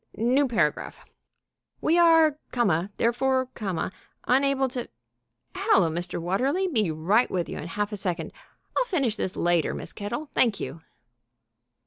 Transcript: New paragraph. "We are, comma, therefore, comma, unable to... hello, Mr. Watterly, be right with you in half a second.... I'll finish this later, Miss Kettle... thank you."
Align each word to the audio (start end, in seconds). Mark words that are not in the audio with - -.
New 0.17 0.47
paragraph. 0.47 0.97
"We 1.79 1.95
are, 1.99 2.39
comma, 2.51 2.89
therefore, 2.97 3.49
comma, 3.53 3.91
unable 4.23 4.67
to... 4.69 4.89
hello, 5.53 5.91
Mr. 5.91 6.19
Watterly, 6.19 6.67
be 6.67 6.89
right 6.89 7.29
with 7.29 7.47
you 7.47 7.59
in 7.59 7.67
half 7.67 7.91
a 7.91 7.97
second.... 7.97 8.31
I'll 8.75 8.85
finish 8.85 9.15
this 9.15 9.35
later, 9.35 9.75
Miss 9.75 9.93
Kettle... 9.93 10.25
thank 10.33 10.59
you." 10.59 10.81